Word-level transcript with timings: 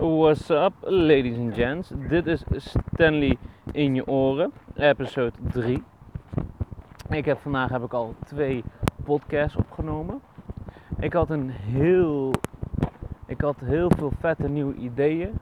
What's 0.00 0.48
up, 0.50 0.72
ladies 0.80 1.36
and 1.36 1.54
gents? 1.54 1.90
Dit 2.08 2.26
is 2.26 2.44
Stanley 2.56 3.38
in 3.72 3.94
je 3.94 4.06
oren, 4.06 4.52
episode 4.74 5.32
3. 5.52 5.82
Ik 7.08 7.24
heb 7.24 7.38
vandaag 7.40 7.70
heb 7.70 7.82
ik 7.82 7.92
al 7.92 8.14
twee 8.24 8.64
podcasts 9.04 9.56
opgenomen. 9.56 10.20
Ik 10.98 11.12
had 11.12 11.30
een 11.30 11.50
heel, 11.50 12.32
ik 13.26 13.40
had 13.40 13.56
heel 13.64 13.90
veel 13.96 14.12
vette 14.18 14.48
nieuwe 14.48 14.74
ideeën. 14.74 15.38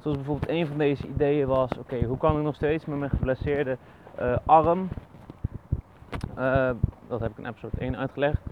Zoals 0.00 0.16
bijvoorbeeld 0.16 0.50
een 0.50 0.66
van 0.66 0.78
deze 0.78 1.06
ideeën 1.06 1.46
was: 1.46 1.70
oké, 1.78 2.04
hoe 2.04 2.18
kan 2.18 2.36
ik 2.36 2.42
nog 2.42 2.54
steeds 2.54 2.84
met 2.84 2.98
mijn 2.98 3.10
geblesseerde 3.10 3.76
uh, 4.20 4.36
arm, 4.46 4.88
uh, 6.38 6.70
dat 7.08 7.20
heb 7.20 7.30
ik 7.30 7.38
in 7.38 7.46
episode 7.46 7.76
1 7.78 7.96
uitgelegd, 7.96 8.42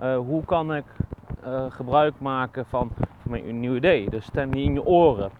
uh, 0.00 0.16
hoe 0.16 0.44
kan 0.44 0.74
ik 0.74 0.84
gebruik 1.68 2.20
maken 2.20 2.66
van 2.66 2.90
mijn 3.24 3.60
nieuw 3.60 3.74
idee. 3.74 4.10
Dus 4.10 4.24
stem 4.24 4.52
in 4.52 4.72
je 4.72 4.84
oren. 4.84 5.30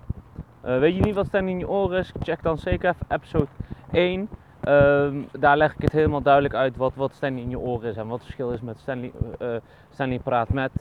Uh, 0.64 0.78
weet 0.78 0.94
je 0.94 1.00
niet 1.00 1.14
wat 1.14 1.26
stem 1.26 1.48
in 1.48 1.58
je 1.58 1.68
oren 1.68 1.98
is? 1.98 2.12
Check 2.22 2.42
dan 2.42 2.58
zeker 2.58 2.88
even 2.88 3.06
episode 3.08 3.48
1. 3.92 4.28
Uh, 4.64 5.06
ehm, 5.06 5.22
daar 5.32 5.56
leg 5.56 5.74
ik 5.74 5.82
het 5.82 5.92
helemaal 5.92 6.22
duidelijk 6.22 6.54
uit 6.54 6.76
wat, 6.76 6.94
wat 6.94 7.14
Stanley 7.14 7.42
in 7.42 7.50
je 7.50 7.58
oren 7.58 7.90
is 7.90 7.96
en 7.96 8.06
wat 8.06 8.16
het 8.16 8.24
verschil 8.24 8.50
is 8.50 8.60
met 8.60 8.78
Stanley, 8.78 9.12
uh, 9.38 9.56
Stanley 9.90 10.18
praat 10.18 10.48
met 10.48 10.72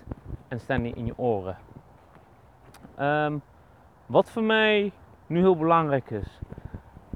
en 0.48 0.59
Stanley 0.59 0.92
in 0.95 1.05
je 1.05 1.18
oren. 1.18 1.58
Um, 3.00 3.42
wat 4.06 4.30
voor 4.30 4.44
mij 4.44 4.92
nu 5.28 5.40
heel 5.40 5.58
belangrijk 5.58 6.09
is. 6.09 6.40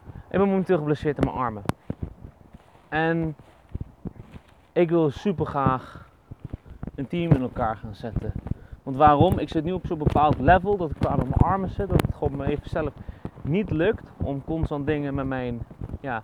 Ik 0.06 0.38
ben 0.38 0.48
momenteel 0.48 0.78
geblesseerd 0.78 1.18
in 1.18 1.24
mijn 1.24 1.38
armen. 1.38 1.64
En 2.90 3.36
ik 4.74 4.90
wil 4.90 5.10
super 5.10 5.46
graag 5.46 6.10
een 6.96 7.08
team 7.08 7.32
in 7.32 7.42
elkaar 7.42 7.76
gaan 7.76 7.96
zetten. 7.96 8.34
Want 8.88 9.00
waarom? 9.00 9.40
Ik 9.40 9.50
zit 9.50 9.64
nu 9.64 9.72
op 9.72 9.86
zo'n 9.86 9.98
bepaald 9.98 10.40
level 10.40 10.78
dat 10.78 10.90
ik 10.90 11.06
aan 11.06 11.18
mijn 11.18 11.34
armen 11.34 11.70
zit. 11.70 11.90
Dat 11.90 12.02
het 12.02 12.16
gewoon 12.16 12.38
me 12.38 12.46
even 12.46 12.70
zelf 12.70 12.94
niet 13.42 13.70
lukt 13.70 14.12
om 14.24 14.44
constant 14.44 14.86
dingen 14.86 15.14
met 15.14 15.26
mijn 15.26 15.60
ja, 16.02 16.24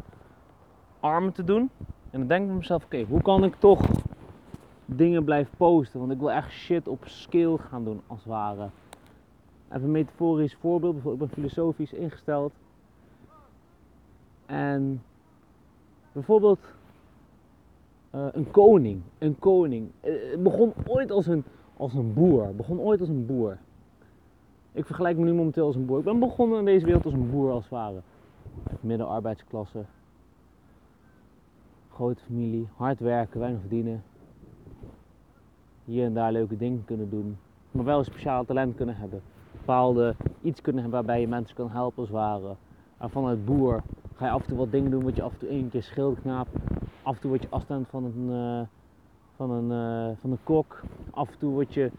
armen 0.99 1.33
te 1.33 1.43
doen. 1.43 1.69
En 2.09 2.19
dan 2.19 2.27
denk 2.27 2.49
ik 2.49 2.55
mezelf, 2.55 2.83
oké, 2.83 3.03
hoe 3.03 3.21
kan 3.21 3.43
ik 3.43 3.55
toch 3.55 3.81
dingen 4.85 5.23
blijven 5.23 5.57
posten? 5.57 5.99
Want 5.99 6.11
ik 6.11 6.19
wil 6.19 6.31
echt 6.31 6.51
shit 6.51 6.87
op 6.87 7.03
scale 7.05 7.57
gaan 7.57 7.83
doen, 7.83 8.01
als 8.07 8.19
het 8.19 8.27
ware. 8.27 8.69
Even 9.69 9.83
een 9.83 9.91
metaforisch 9.91 10.55
voorbeeld. 10.55 10.93
Bijvoorbeeld, 10.93 11.29
ik 11.29 11.35
ben 11.35 11.43
filosofisch 11.43 11.93
ingesteld. 11.93 12.53
En 14.45 15.03
bijvoorbeeld 16.11 16.59
uh, 18.15 18.25
een 18.31 18.51
koning. 18.51 19.01
Een 19.17 19.39
koning. 19.39 19.89
Eh, 19.99 20.13
het 20.31 20.43
begon 20.43 20.73
ooit 20.87 21.11
als 21.11 21.27
een 21.27 21.43
als 21.77 21.93
een 21.93 22.13
boer. 22.13 22.55
Begon 22.55 22.79
ooit 22.79 22.99
als 22.99 23.09
een 23.09 23.25
boer. 23.25 23.57
Ik 24.71 24.85
vergelijk 24.85 25.17
me 25.17 25.23
nu 25.23 25.33
momenteel 25.33 25.65
als 25.65 25.75
een 25.75 25.85
boer. 25.85 25.97
Ik 25.97 26.03
ben 26.03 26.19
begonnen 26.19 26.59
in 26.59 26.65
deze 26.65 26.85
wereld 26.85 27.05
als 27.05 27.13
een 27.13 27.31
boer 27.31 27.51
als 27.51 27.63
het 27.63 27.71
ware. 27.71 28.01
Middenarbeidsklasse. 28.79 29.83
Grote 31.93 32.21
familie. 32.21 32.67
Hard 32.75 32.99
werken, 32.99 33.39
weinig 33.39 33.59
verdienen. 33.59 34.03
Hier 35.85 36.05
en 36.05 36.13
daar 36.13 36.31
leuke 36.31 36.57
dingen 36.57 36.85
kunnen 36.85 37.09
doen. 37.09 37.37
Maar 37.71 37.85
wel 37.85 37.97
een 37.97 38.05
speciaal 38.05 38.45
talent 38.45 38.75
kunnen 38.75 38.95
hebben. 38.95 39.21
Bepaalde 39.51 40.15
iets 40.41 40.61
kunnen 40.61 40.81
hebben 40.81 40.99
waarbij 40.99 41.21
je 41.21 41.27
mensen 41.27 41.55
kan 41.55 41.69
helpen 41.69 41.97
als 41.97 42.07
het 42.07 42.17
ware. 42.17 42.55
En 42.97 43.09
vanuit 43.09 43.45
boer 43.45 43.83
ga 44.15 44.25
je 44.25 44.31
af 44.31 44.41
en 44.41 44.47
toe 44.47 44.57
wat 44.57 44.71
dingen 44.71 44.91
doen 44.91 45.03
wat 45.03 45.15
je 45.15 45.21
af 45.21 45.31
en 45.31 45.39
toe 45.39 45.49
één 45.49 45.69
keer 45.69 45.83
schildknaap. 45.83 46.47
Af 47.03 47.15
en 47.15 47.21
toe 47.21 47.29
word 47.29 47.41
je 47.41 47.49
afstand 47.49 47.87
van 47.87 48.03
een... 48.03 48.29
Uh, 48.29 48.61
van 49.35 49.51
een, 49.51 50.09
uh, 50.09 50.15
van 50.19 50.31
een 50.31 50.43
kok. 50.43 50.81
Af 51.13 51.29
en 51.31 51.37
toe 51.37 51.51
word 51.51 51.73
je, 51.73 51.91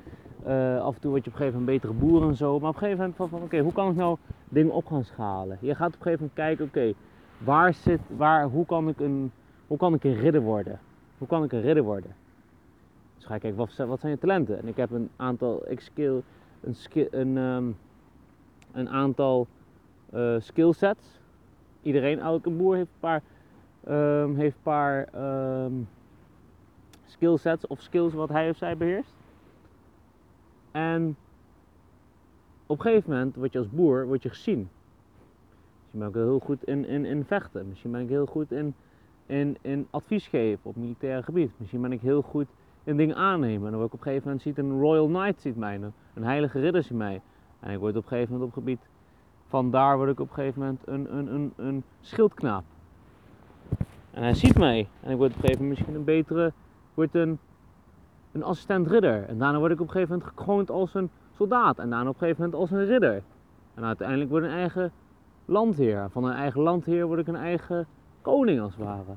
uh, 0.46 0.80
af 0.80 0.94
en 0.94 1.00
toe 1.00 1.10
word 1.10 1.24
je 1.24 1.30
op 1.30 1.36
een 1.36 1.42
gegeven 1.42 1.60
moment 1.60 1.82
betere 1.82 1.92
boer 1.92 2.28
en 2.28 2.36
zo. 2.36 2.58
Maar 2.58 2.68
op 2.68 2.74
een 2.74 2.80
gegeven 2.80 2.98
moment 2.98 3.16
van, 3.16 3.28
van 3.28 3.42
oké, 3.42 3.58
hoe 3.58 3.72
kan 3.72 3.90
ik 3.90 3.96
nou 3.96 4.16
dingen 4.48 4.72
op 4.72 4.86
gaan 4.86 5.04
schalen? 5.04 5.58
Je 5.60 5.74
gaat 5.74 5.94
op 5.94 5.94
een 5.94 6.02
gegeven 6.02 6.30
moment 6.34 6.58
kijken, 6.58 6.64
oké, 6.64 6.98
waar 7.38 7.74
zit, 7.74 8.00
waar, 8.16 8.44
hoe 8.44 8.66
kan 8.66 8.88
ik 8.88 9.00
een, 9.00 9.32
hoe 9.66 9.76
kan 9.78 9.94
ik 9.94 10.04
een 10.04 10.14
ridder 10.14 10.42
worden? 10.42 10.80
Hoe 11.18 11.28
kan 11.28 11.44
ik 11.44 11.52
een 11.52 11.60
ridder 11.60 11.84
worden? 11.84 12.14
Dus 13.16 13.24
ga 13.24 13.34
ik 13.34 13.40
kijken, 13.40 13.58
wat, 13.58 13.86
wat 13.88 14.00
zijn 14.00 14.12
je 14.12 14.18
talenten? 14.18 14.58
En 14.58 14.68
ik 14.68 14.76
heb 14.76 14.90
een 14.90 15.10
aantal, 15.16 15.62
ik 15.68 15.80
skill, 15.80 16.22
een, 16.60 16.74
skill, 16.74 17.08
een, 17.10 17.36
um, 17.36 17.76
een 18.72 18.88
aantal 18.88 19.46
uh, 20.14 20.34
skillsets. 20.38 21.20
Iedereen, 21.82 22.18
elke 22.20 22.50
boer 22.50 22.76
heeft 22.76 22.88
een 22.92 23.00
paar, 23.00 23.22
um, 23.88 24.36
heeft 24.36 24.56
een 24.56 24.62
paar 24.62 25.08
um, 25.64 25.88
skillsets 27.14 27.66
of 27.66 27.80
skills 27.80 28.14
wat 28.14 28.28
hij 28.28 28.50
of 28.50 28.56
zij 28.56 28.76
beheerst. 28.76 29.14
En 30.70 31.16
op 32.66 32.78
een 32.78 32.84
gegeven 32.84 33.10
moment 33.10 33.36
word 33.36 33.52
je 33.52 33.58
als 33.58 33.70
boer 33.70 34.06
word 34.06 34.22
je 34.22 34.28
gezien. 34.28 34.68
Misschien 35.80 35.98
ben 35.98 36.08
ik 36.08 36.14
heel 36.14 36.38
goed 36.38 36.64
in, 36.64 36.86
in, 36.86 37.04
in 37.04 37.24
vechten. 37.24 37.68
Misschien 37.68 37.90
ben 37.90 38.00
ik 38.00 38.08
heel 38.08 38.26
goed 38.26 38.52
in, 38.52 38.74
in, 39.26 39.56
in 39.60 39.86
advies 39.90 40.26
geven 40.26 40.60
op 40.62 40.76
militair 40.76 41.24
gebied. 41.24 41.50
Misschien 41.56 41.80
ben 41.80 41.92
ik 41.92 42.00
heel 42.00 42.22
goed 42.22 42.46
in 42.84 42.96
dingen 42.96 43.16
aannemen. 43.16 43.64
En 43.64 43.70
dan 43.70 43.80
word 43.80 43.86
ik 43.86 43.92
op 43.92 43.98
een 43.98 44.06
gegeven 44.06 44.24
moment 44.24 44.42
ziet 44.42 44.58
een 44.58 44.80
Royal 44.80 45.06
Knight 45.06 45.40
ziet 45.40 45.56
mij, 45.56 45.80
een 46.14 46.24
heilige 46.24 46.60
ridder 46.60 46.82
ziet 46.82 46.96
mij. 46.96 47.20
En 47.60 47.70
ik 47.70 47.78
word 47.78 47.96
op 47.96 48.02
een 48.02 48.08
gegeven 48.08 48.32
moment 48.32 48.50
op 48.50 48.58
gebied 48.58 48.80
van 49.48 49.70
daar 49.70 49.96
word 49.96 50.10
ik 50.10 50.20
op 50.20 50.28
een 50.28 50.34
gegeven 50.34 50.60
moment 50.60 50.80
een, 50.84 51.16
een, 51.16 51.34
een, 51.34 51.52
een 51.56 51.84
schildknaap. 52.00 52.64
En 54.10 54.22
hij 54.22 54.34
ziet 54.34 54.58
mij. 54.58 54.88
En 55.00 55.10
ik 55.10 55.16
word 55.16 55.30
op 55.30 55.36
een 55.36 55.40
gegeven 55.40 55.62
moment 55.62 55.68
misschien 55.68 55.94
een 55.94 56.04
betere 56.04 56.52
word 56.94 57.14
een, 57.14 57.38
een 58.32 58.42
assistent 58.42 58.86
ridder. 58.86 59.24
En 59.28 59.38
daarna 59.38 59.58
word 59.58 59.72
ik 59.72 59.80
op 59.80 59.86
een 59.86 59.92
gegeven 59.92 60.14
moment 60.14 60.32
gekroond 60.36 60.70
als 60.70 60.94
een 60.94 61.10
soldaat. 61.36 61.78
En 61.78 61.90
daarna 61.90 62.08
op 62.08 62.14
een 62.14 62.20
gegeven 62.20 62.42
moment 62.42 62.60
als 62.60 62.70
een 62.70 62.86
ridder. 62.86 63.22
En 63.74 63.84
uiteindelijk 63.84 64.30
word 64.30 64.44
ik 64.44 64.50
een 64.50 64.56
eigen 64.56 64.92
landheer. 65.44 66.08
Van 66.10 66.24
een 66.24 66.34
eigen 66.34 66.60
landheer 66.60 67.06
word 67.06 67.20
ik 67.20 67.26
een 67.26 67.36
eigen 67.36 67.86
koning 68.22 68.60
als 68.60 68.74
het 68.76 68.84
ware. 68.84 69.16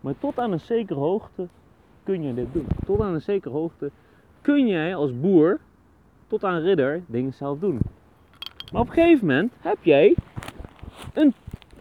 Maar 0.00 0.14
tot 0.18 0.38
aan 0.38 0.52
een 0.52 0.60
zekere 0.60 0.98
hoogte 0.98 1.48
kun 2.02 2.22
je 2.22 2.34
dit 2.34 2.52
doen. 2.52 2.66
Tot 2.84 3.00
aan 3.00 3.14
een 3.14 3.22
zekere 3.22 3.54
hoogte 3.54 3.90
kun 4.40 4.66
jij 4.66 4.96
als 4.96 5.20
boer 5.20 5.60
tot 6.26 6.44
aan 6.44 6.60
ridder 6.60 7.02
dingen 7.06 7.32
zelf 7.32 7.58
doen. 7.58 7.78
Maar 8.72 8.80
op 8.80 8.86
een 8.86 8.92
gegeven 8.92 9.26
moment 9.26 9.52
heb 9.60 9.76
jij 9.80 10.16
een, 11.12 11.34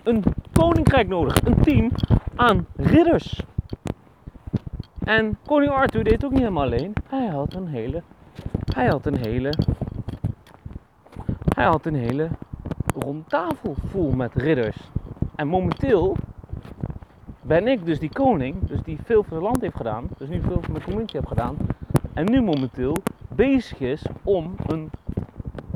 een 0.03 0.23
koninkrijk 0.53 1.07
nodig. 1.07 1.45
Een 1.45 1.61
team 1.61 1.91
aan 2.35 2.65
ridders. 2.75 3.43
En 5.09 5.37
koning 5.45 5.71
Arthur 5.71 6.03
deed 6.03 6.13
het 6.13 6.25
ook 6.25 6.31
niet 6.31 6.39
helemaal 6.39 6.63
alleen. 6.63 6.93
Hij 7.07 7.27
had 7.27 7.53
een 7.53 7.67
hele, 7.67 8.03
hij 8.73 8.87
had 8.87 9.05
een 9.05 9.17
hele, 9.17 9.53
hij 11.55 11.65
had 11.65 11.85
een 11.85 11.95
hele 11.95 12.29
rond 12.95 13.29
tafel 13.29 13.75
vol 13.87 14.11
met 14.11 14.35
ridders. 14.35 14.77
En 15.35 15.47
momenteel 15.47 16.15
ben 17.41 17.67
ik 17.67 17.85
dus 17.85 17.99
die 17.99 18.09
koning, 18.09 18.67
dus 18.67 18.81
die 18.83 18.99
veel 19.03 19.23
voor 19.23 19.37
het 19.37 19.45
land 19.45 19.61
heeft 19.61 19.75
gedaan, 19.75 20.09
dus 20.17 20.29
nu 20.29 20.41
veel 20.41 20.61
voor 20.61 20.71
mijn 20.71 20.83
community 20.83 21.15
heb 21.15 21.25
gedaan. 21.25 21.57
En 22.13 22.25
nu 22.25 22.41
momenteel 22.41 22.95
bezig 23.27 23.79
is 23.79 24.05
om 24.23 24.55
een, 24.67 24.89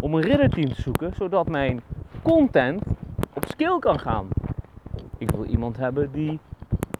om 0.03 0.13
een 0.13 0.21
ridderteam 0.21 0.73
te 0.73 0.81
zoeken, 0.81 1.13
zodat 1.15 1.49
mijn 1.49 1.81
content 2.21 2.83
op 3.33 3.45
skill 3.45 3.79
kan 3.79 3.99
gaan. 3.99 4.27
Ik 5.17 5.31
wil 5.31 5.45
iemand 5.45 5.77
hebben 5.77 6.11
die 6.11 6.39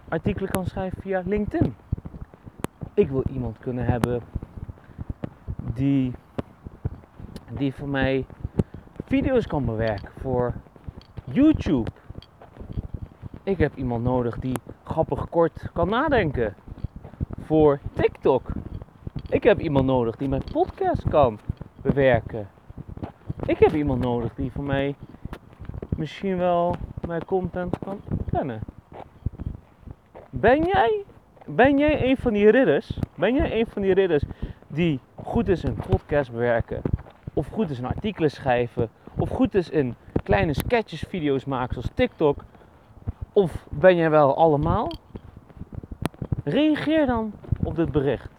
artikelen 0.09 0.49
kan 0.49 0.65
schrijven 0.65 1.01
via 1.01 1.21
LinkedIn 1.25 1.75
ik 2.93 3.09
wil 3.09 3.23
iemand 3.31 3.59
kunnen 3.59 3.85
hebben 3.85 4.21
die, 5.73 6.13
die 7.51 7.73
voor 7.73 7.87
mij 7.87 8.25
video's 9.05 9.47
kan 9.47 9.65
bewerken 9.65 10.11
voor 10.19 10.53
YouTube. 11.23 11.91
Ik 13.43 13.57
heb 13.57 13.75
iemand 13.75 14.03
nodig 14.03 14.39
die 14.39 14.55
grappig 14.83 15.29
kort 15.29 15.69
kan 15.73 15.89
nadenken 15.89 16.55
voor 17.41 17.79
TikTok. 17.93 18.51
Ik 19.29 19.43
heb 19.43 19.59
iemand 19.59 19.85
nodig 19.85 20.15
die 20.15 20.29
mijn 20.29 20.43
podcast 20.51 21.09
kan 21.09 21.39
bewerken. 21.81 22.49
Ik 23.45 23.59
heb 23.59 23.73
iemand 23.73 24.01
nodig 24.01 24.35
die 24.35 24.51
voor 24.51 24.63
mij 24.63 24.95
misschien 25.97 26.37
wel 26.37 26.75
mijn 27.07 27.25
content 27.25 27.77
kan 27.79 28.01
kennen. 28.31 28.61
Ben 30.29 30.63
jij 30.63 31.03
ben 31.45 31.77
jij 31.77 32.09
een 32.09 32.17
van 32.17 32.33
die 32.33 32.49
ridders? 32.49 32.99
Ben 33.15 33.35
jij 33.35 33.59
een 33.59 33.67
van 33.67 33.81
die 33.81 33.93
ridders 33.93 34.23
die 34.67 34.99
goed 35.15 35.47
is 35.47 35.63
in 35.63 35.75
podcast 35.89 36.31
bewerken? 36.31 36.81
Of 37.33 37.47
goed 37.47 37.69
is 37.69 37.77
in 37.77 37.85
artikelen 37.85 38.31
schrijven? 38.31 38.89
Of 39.17 39.29
goed 39.29 39.55
is 39.55 39.69
in 39.69 39.95
kleine 40.23 40.53
sketches, 40.53 41.03
video's 41.09 41.45
maken 41.45 41.73
zoals 41.73 41.89
TikTok? 41.93 42.43
Of 43.33 43.67
ben 43.69 43.95
jij 43.95 44.09
wel 44.09 44.35
allemaal? 44.35 44.91
Reageer 46.43 47.05
dan 47.05 47.33
op 47.63 47.75
dit 47.75 47.91
bericht. 47.91 48.29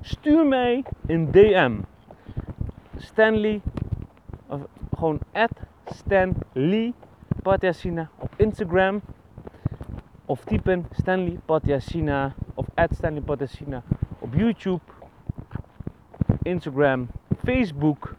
Stuur 0.00 0.46
mij 0.46 0.84
een 1.06 1.30
DM. 1.30 1.78
Stanley, 2.96 3.60
of 4.46 4.60
gewoon 4.96 5.18
at 5.32 5.52
Stanley 5.86 6.92
Patyasina 7.42 8.08
op 8.18 8.32
Instagram. 8.36 9.00
Of 10.24 10.44
typen 10.44 10.86
Stanley 10.90 11.38
Patyasina 11.44 12.34
of 12.58 12.66
Stanley 12.90 13.20
Patyasina 13.20 13.82
op 14.18 14.34
YouTube, 14.34 14.82
Instagram, 16.42 17.08
Facebook. 17.44 18.16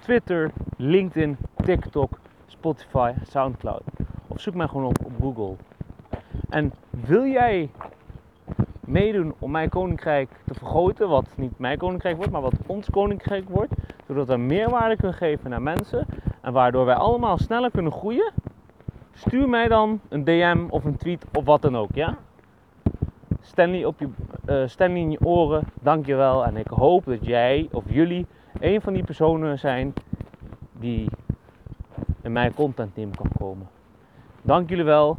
Twitter, 0.00 0.50
LinkedIn, 0.76 1.36
TikTok, 1.64 2.18
Spotify, 2.46 3.12
Soundcloud. 3.28 3.82
Of 4.26 4.40
zoek 4.40 4.54
mij 4.54 4.66
gewoon 4.66 4.86
op 4.86 5.04
op 5.04 5.12
Google. 5.20 5.56
En 6.48 6.72
wil 6.90 7.26
jij 7.26 7.70
meedoen 8.80 9.34
om 9.38 9.50
mijn 9.50 9.68
koninkrijk 9.68 10.30
te 10.46 10.54
vergroten, 10.54 11.08
wat 11.08 11.26
niet 11.36 11.58
mijn 11.58 11.78
koninkrijk 11.78 12.16
wordt, 12.16 12.32
maar 12.32 12.40
wat 12.40 12.54
ons 12.66 12.90
koninkrijk 12.90 13.48
wordt, 13.48 13.72
zodat 14.06 14.26
we 14.26 14.36
meerwaarde 14.36 14.96
kunnen 14.96 15.16
geven 15.16 15.50
naar 15.50 15.62
mensen 15.62 16.06
en 16.40 16.52
waardoor 16.52 16.84
wij 16.84 16.94
allemaal 16.94 17.38
sneller 17.38 17.70
kunnen 17.70 17.92
groeien, 17.92 18.32
stuur 19.12 19.48
mij 19.48 19.68
dan 19.68 20.00
een 20.08 20.24
DM 20.24 20.66
of 20.68 20.84
een 20.84 20.96
tweet 20.96 21.24
of 21.38 21.44
wat 21.44 21.62
dan 21.62 21.76
ook, 21.76 21.94
ja? 21.94 22.18
Stanley, 23.40 23.84
op 23.84 23.98
je, 23.98 24.08
uh, 24.46 24.68
Stanley 24.68 25.00
in 25.00 25.10
je 25.10 25.24
oren, 25.24 25.64
dankjewel. 25.80 26.44
En 26.44 26.56
ik 26.56 26.66
hoop 26.66 27.04
dat 27.04 27.26
jij 27.26 27.68
of 27.72 27.84
jullie 27.86 28.26
een 28.60 28.80
van 28.80 28.92
die 28.92 29.04
personen 29.04 29.58
zijn 29.58 29.92
die 30.72 31.08
in 32.22 32.32
mijn 32.32 32.54
contentteam 32.54 33.16
kan 33.16 33.30
komen. 33.38 33.68
Dank 34.42 34.68
jullie 34.68 34.84
wel. 34.84 35.18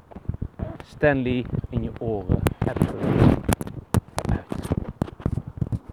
Stanley 0.83 1.45
in 1.69 1.83
je 1.83 1.91
oren. 1.99 2.41